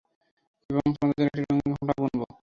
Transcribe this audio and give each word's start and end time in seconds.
এবং 0.69 0.85
তোমার 0.93 1.11
জন্য 1.11 1.27
একটি 1.27 1.41
রঙিন 1.43 1.69
ঘোমটা 1.71 1.93
বুনবো। 1.99 2.25